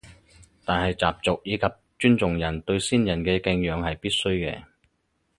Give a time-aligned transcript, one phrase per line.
[0.65, 1.63] 但係習俗以及
[1.99, 4.63] 尊重人對先人嘅敬仰係必須嘅